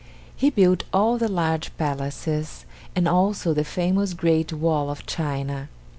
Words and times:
He 0.35 0.49
built 0.49 0.83
all 0.91 1.19
the 1.19 1.27
large 1.27 1.77
palaces, 1.77 2.65
and 2.95 3.07
also 3.07 3.53
the 3.53 3.63
famous 3.63 4.15
great 4.15 4.51
wall 4.51 4.89
of 4.89 5.05
China. 5.05 5.69